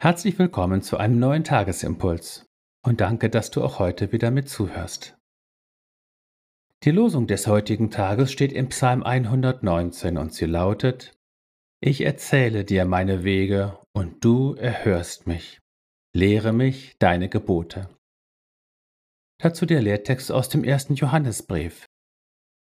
Herzlich 0.00 0.38
willkommen 0.38 0.80
zu 0.80 0.96
einem 0.96 1.18
neuen 1.18 1.42
Tagesimpuls 1.42 2.46
und 2.86 3.00
danke, 3.00 3.28
dass 3.28 3.50
du 3.50 3.64
auch 3.64 3.80
heute 3.80 4.12
wieder 4.12 4.30
mit 4.30 4.48
zuhörst. 4.48 5.18
Die 6.84 6.92
Losung 6.92 7.26
des 7.26 7.48
heutigen 7.48 7.90
Tages 7.90 8.30
steht 8.30 8.52
im 8.52 8.68
Psalm 8.68 9.02
119 9.02 10.16
und 10.16 10.32
sie 10.32 10.46
lautet, 10.46 11.18
Ich 11.80 12.02
erzähle 12.02 12.64
dir 12.64 12.84
meine 12.84 13.24
Wege 13.24 13.76
und 13.92 14.24
du 14.24 14.54
erhörst 14.54 15.26
mich. 15.26 15.58
Lehre 16.14 16.52
mich 16.52 16.96
deine 17.00 17.28
Gebote. 17.28 17.88
Dazu 19.42 19.66
der 19.66 19.82
Lehrtext 19.82 20.30
aus 20.30 20.48
dem 20.48 20.62
ersten 20.62 20.94
Johannesbrief. 20.94 21.86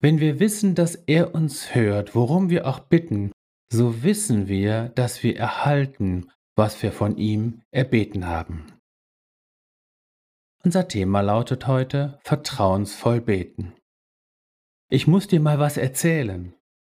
Wenn 0.00 0.20
wir 0.20 0.40
wissen, 0.40 0.74
dass 0.74 0.94
er 0.94 1.34
uns 1.34 1.74
hört, 1.74 2.14
worum 2.14 2.48
wir 2.48 2.66
auch 2.66 2.78
bitten, 2.78 3.30
so 3.70 4.02
wissen 4.02 4.48
wir, 4.48 4.88
dass 4.94 5.22
wir 5.22 5.36
erhalten, 5.36 6.30
was 6.60 6.82
wir 6.82 6.92
von 6.92 7.16
ihm 7.16 7.62
erbeten 7.70 8.26
haben. 8.26 8.66
Unser 10.62 10.88
Thema 10.88 11.22
lautet 11.22 11.66
heute 11.66 12.18
Vertrauensvoll 12.22 13.22
beten. 13.22 13.72
Ich 14.90 15.06
muss 15.06 15.26
dir 15.26 15.40
mal 15.40 15.58
was 15.58 15.78
erzählen. 15.78 16.52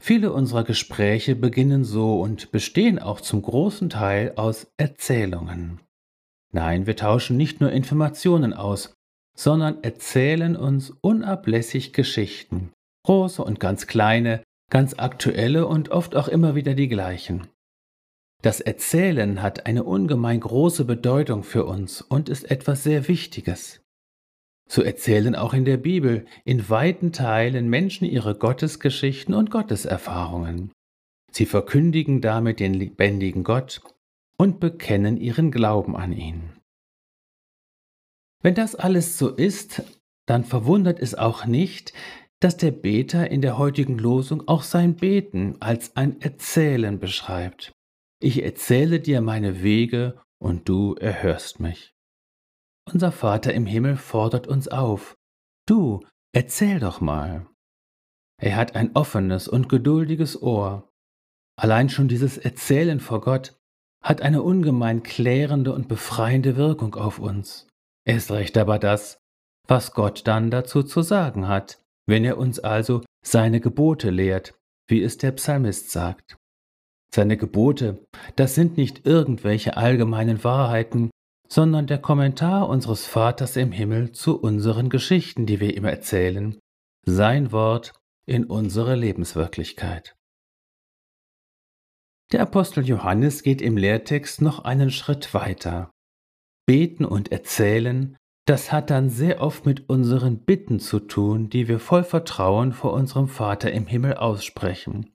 Viele 0.00 0.32
unserer 0.32 0.62
Gespräche 0.62 1.34
beginnen 1.34 1.82
so 1.82 2.20
und 2.20 2.52
bestehen 2.52 3.00
auch 3.00 3.20
zum 3.20 3.42
großen 3.42 3.90
Teil 3.90 4.34
aus 4.36 4.68
Erzählungen. 4.76 5.80
Nein, 6.52 6.86
wir 6.86 6.94
tauschen 6.94 7.36
nicht 7.36 7.60
nur 7.60 7.72
Informationen 7.72 8.54
aus, 8.54 8.94
sondern 9.36 9.82
erzählen 9.82 10.54
uns 10.54 10.90
unablässig 10.90 11.92
Geschichten, 11.92 12.70
große 13.02 13.42
und 13.42 13.58
ganz 13.58 13.88
kleine, 13.88 14.44
ganz 14.70 14.94
aktuelle 15.00 15.66
und 15.66 15.88
oft 15.88 16.14
auch 16.14 16.28
immer 16.28 16.54
wieder 16.54 16.74
die 16.74 16.86
gleichen. 16.86 17.48
Das 18.42 18.60
Erzählen 18.60 19.42
hat 19.42 19.66
eine 19.66 19.82
ungemein 19.82 20.40
große 20.40 20.84
Bedeutung 20.84 21.42
für 21.42 21.64
uns 21.64 22.02
und 22.02 22.28
ist 22.28 22.50
etwas 22.50 22.84
sehr 22.84 23.08
Wichtiges. 23.08 23.80
So 24.68 24.82
erzählen 24.82 25.34
auch 25.34 25.54
in 25.54 25.64
der 25.64 25.78
Bibel 25.78 26.26
in 26.44 26.68
weiten 26.68 27.12
Teilen 27.12 27.68
Menschen 27.68 28.04
ihre 28.04 28.36
Gottesgeschichten 28.36 29.34
und 29.34 29.50
Gotteserfahrungen. 29.50 30.70
Sie 31.32 31.46
verkündigen 31.46 32.20
damit 32.20 32.60
den 32.60 32.74
lebendigen 32.74 33.44
Gott 33.44 33.80
und 34.38 34.60
bekennen 34.60 35.16
ihren 35.16 35.50
Glauben 35.50 35.96
an 35.96 36.12
ihn. 36.12 36.52
Wenn 38.40 38.54
das 38.54 38.76
alles 38.76 39.18
so 39.18 39.30
ist, 39.30 39.82
dann 40.26 40.44
verwundert 40.44 41.00
es 41.00 41.16
auch 41.16 41.44
nicht, 41.44 41.92
dass 42.40 42.56
der 42.56 42.70
Beter 42.70 43.30
in 43.30 43.42
der 43.42 43.58
heutigen 43.58 43.98
Losung 43.98 44.46
auch 44.46 44.62
sein 44.62 44.94
Beten 44.94 45.56
als 45.60 45.96
ein 45.96 46.20
Erzählen 46.20 47.00
beschreibt. 47.00 47.72
Ich 48.20 48.42
erzähle 48.42 48.98
dir 48.98 49.20
meine 49.20 49.62
Wege 49.62 50.20
und 50.38 50.68
du 50.68 50.94
erhörst 50.94 51.60
mich. 51.60 51.94
Unser 52.92 53.12
Vater 53.12 53.54
im 53.54 53.66
Himmel 53.66 53.96
fordert 53.96 54.46
uns 54.48 54.66
auf. 54.66 55.14
Du, 55.66 56.00
erzähl 56.32 56.80
doch 56.80 57.00
mal. 57.00 57.46
Er 58.40 58.56
hat 58.56 58.74
ein 58.74 58.94
offenes 58.96 59.46
und 59.46 59.68
geduldiges 59.68 60.40
Ohr. 60.40 60.88
Allein 61.56 61.88
schon 61.88 62.08
dieses 62.08 62.38
Erzählen 62.38 62.98
vor 62.98 63.20
Gott 63.20 63.56
hat 64.02 64.22
eine 64.22 64.42
ungemein 64.42 65.02
klärende 65.02 65.72
und 65.72 65.88
befreiende 65.88 66.56
Wirkung 66.56 66.94
auf 66.94 67.18
uns. 67.18 67.66
Erst 68.04 68.30
recht 68.30 68.56
aber 68.56 68.78
das, 68.78 69.18
was 69.66 69.92
Gott 69.92 70.26
dann 70.26 70.50
dazu 70.50 70.82
zu 70.82 71.02
sagen 71.02 71.46
hat, 71.46 71.82
wenn 72.06 72.24
er 72.24 72.38
uns 72.38 72.58
also 72.58 73.02
seine 73.24 73.60
Gebote 73.60 74.10
lehrt, 74.10 74.58
wie 74.88 75.02
es 75.02 75.18
der 75.18 75.32
Psalmist 75.32 75.90
sagt. 75.90 76.36
Seine 77.14 77.36
Gebote, 77.36 78.06
das 78.36 78.54
sind 78.54 78.76
nicht 78.76 79.06
irgendwelche 79.06 79.76
allgemeinen 79.76 80.44
Wahrheiten, 80.44 81.10
sondern 81.48 81.86
der 81.86 81.98
Kommentar 81.98 82.68
unseres 82.68 83.06
Vaters 83.06 83.56
im 83.56 83.72
Himmel 83.72 84.12
zu 84.12 84.38
unseren 84.38 84.90
Geschichten, 84.90 85.46
die 85.46 85.60
wir 85.60 85.74
ihm 85.76 85.86
erzählen, 85.86 86.58
sein 87.06 87.52
Wort 87.52 87.92
in 88.26 88.44
unsere 88.44 88.94
Lebenswirklichkeit. 88.94 90.14
Der 92.32 92.42
Apostel 92.42 92.84
Johannes 92.84 93.42
geht 93.42 93.62
im 93.62 93.78
Lehrtext 93.78 94.42
noch 94.42 94.58
einen 94.64 94.90
Schritt 94.90 95.32
weiter. 95.32 95.90
Beten 96.66 97.06
und 97.06 97.32
erzählen, 97.32 98.18
das 98.46 98.70
hat 98.70 98.90
dann 98.90 99.08
sehr 99.08 99.40
oft 99.40 99.64
mit 99.64 99.88
unseren 99.88 100.44
Bitten 100.44 100.80
zu 100.80 101.00
tun, 101.00 101.48
die 101.48 101.68
wir 101.68 101.80
voll 101.80 102.04
Vertrauen 102.04 102.72
vor 102.72 102.92
unserem 102.92 103.28
Vater 103.28 103.72
im 103.72 103.86
Himmel 103.86 104.14
aussprechen. 104.14 105.14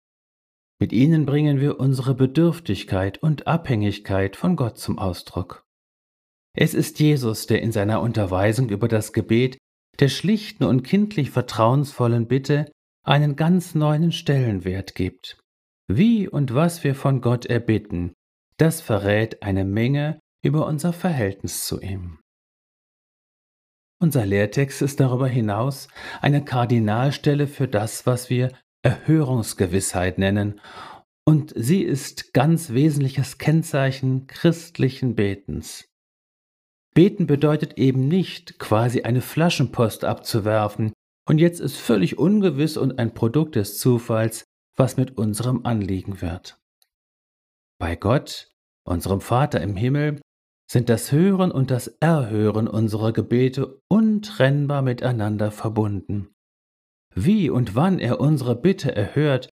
Mit 0.84 0.92
ihnen 0.92 1.26
bringen 1.26 1.62
wir 1.62 1.80
unsere 1.80 2.14
Bedürftigkeit 2.14 3.18
und 3.24 3.48
Abhängigkeit 3.48 4.36
von 4.36 4.58
Gott 4.58 4.78
zum 4.78 5.00
Ausdruck. 5.00 5.64
Es 6.54 6.74
ist 6.74 7.00
Jesus, 7.00 7.48
der 7.48 7.62
in 7.62 7.72
seiner 7.72 8.02
Unterweisung 8.02 8.68
über 8.68 8.90
das 8.90 9.14
Gebet 9.14 9.58
der 10.02 10.10
schlichten 10.10 10.66
und 10.66 10.84
kindlich 10.84 11.32
vertrauensvollen 11.32 12.28
Bitte 12.28 12.70
einen 13.02 13.38
ganz 13.38 13.76
neuen 13.76 14.12
Stellenwert 14.12 14.94
gibt. 14.94 15.40
Wie 15.88 16.28
und 16.28 16.54
was 16.54 16.84
wir 16.84 16.96
von 16.96 17.22
Gott 17.22 17.46
erbitten, 17.46 18.12
das 18.58 18.82
verrät 18.82 19.42
eine 19.42 19.64
Menge 19.64 20.20
über 20.44 20.68
unser 20.68 20.92
Verhältnis 20.92 21.66
zu 21.66 21.80
ihm. 21.80 22.20
Unser 24.02 24.26
Lehrtext 24.26 24.82
ist 24.82 25.00
darüber 25.00 25.30
hinaus 25.30 25.88
eine 26.20 26.44
Kardinalstelle 26.44 27.48
für 27.48 27.70
das, 27.70 28.06
was 28.06 28.30
wir 28.30 28.52
Erhörungsgewissheit 28.84 30.18
nennen, 30.18 30.62
und 31.26 31.54
sie 31.56 31.82
ist 31.82 32.34
ganz 32.34 32.72
wesentliches 32.72 33.38
Kennzeichen 33.38 34.28
christlichen 34.28 35.16
Betens. 35.16 35.90
Beten 36.94 37.26
bedeutet 37.26 37.78
eben 37.78 38.08
nicht, 38.08 38.60
quasi 38.60 39.02
eine 39.02 39.22
Flaschenpost 39.22 40.06
abzuwerfen, 40.06 40.94
und 41.28 41.40
jetzt 41.40 41.60
ist 41.60 41.78
völlig 41.78 42.18
ungewiss 42.18 42.78
und 42.78 43.00
ein 43.00 43.14
Produkt 43.14 43.56
des 43.56 43.80
Zufalls, 43.80 44.44
was 44.76 44.98
mit 44.98 45.18
unserem 45.18 45.66
Anliegen 45.66 46.22
wird. 46.22 46.60
Bei 47.80 47.96
Gott, 47.96 48.52
unserem 48.86 49.22
Vater 49.22 49.62
im 49.62 49.76
Himmel, 49.76 50.22
sind 50.70 50.90
das 50.90 51.12
Hören 51.12 51.52
und 51.52 51.72
das 51.72 51.88
Erhören 52.00 52.68
unserer 52.68 53.14
Gebete 53.14 53.80
untrennbar 53.88 54.82
miteinander 54.82 55.52
verbunden. 55.52 56.33
Wie 57.16 57.50
und 57.50 57.76
wann 57.76 58.00
er 58.00 58.20
unsere 58.20 58.56
Bitte 58.56 58.96
erhört, 58.96 59.50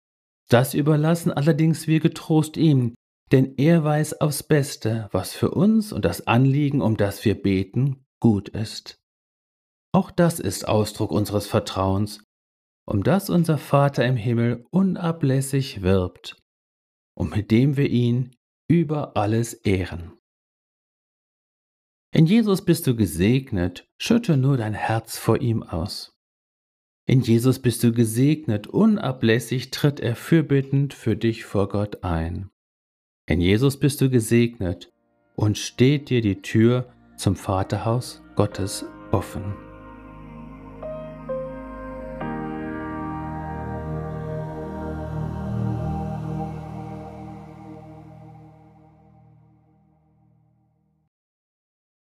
das 0.49 0.73
überlassen 0.73 1.31
allerdings 1.31 1.87
wir 1.87 1.99
getrost 1.99 2.57
ihm, 2.57 2.95
denn 3.31 3.55
er 3.57 3.83
weiß 3.83 4.19
aufs 4.19 4.43
Beste, 4.43 5.07
was 5.11 5.33
für 5.33 5.51
uns 5.51 5.93
und 5.93 6.03
das 6.03 6.27
Anliegen, 6.27 6.81
um 6.81 6.97
das 6.97 7.23
wir 7.23 7.41
beten, 7.41 8.05
gut 8.19 8.49
ist. 8.49 8.99
Auch 9.93 10.11
das 10.11 10.39
ist 10.39 10.67
Ausdruck 10.67 11.11
unseres 11.11 11.47
Vertrauens, 11.47 12.23
um 12.85 13.03
das 13.03 13.29
unser 13.29 13.57
Vater 13.57 14.05
im 14.05 14.15
Himmel 14.17 14.65
unablässig 14.71 15.81
wirbt 15.81 16.37
und 17.17 17.35
mit 17.35 17.51
dem 17.51 17.77
wir 17.77 17.89
ihn 17.89 18.35
über 18.69 19.15
alles 19.15 19.53
ehren. 19.53 20.17
In 22.13 22.25
Jesus 22.25 22.65
bist 22.65 22.87
du 22.87 22.95
gesegnet, 22.95 23.85
schütte 24.01 24.35
nur 24.35 24.57
dein 24.57 24.73
Herz 24.73 25.17
vor 25.17 25.39
ihm 25.39 25.63
aus. 25.63 26.11
In 27.11 27.19
Jesus 27.19 27.59
bist 27.59 27.83
du 27.83 27.91
gesegnet, 27.91 28.67
unablässig 28.67 29.69
tritt 29.69 29.99
er 29.99 30.15
fürbittend 30.15 30.93
für 30.93 31.17
dich 31.17 31.43
vor 31.43 31.67
Gott 31.67 32.05
ein. 32.05 32.49
In 33.27 33.41
Jesus 33.41 33.77
bist 33.77 33.99
du 33.99 34.09
gesegnet 34.09 34.93
und 35.35 35.57
steht 35.57 36.09
dir 36.09 36.21
die 36.21 36.41
Tür 36.41 36.87
zum 37.17 37.35
Vaterhaus 37.35 38.21
Gottes 38.37 38.85
offen. 39.11 39.43